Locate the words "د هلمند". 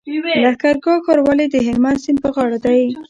1.49-2.01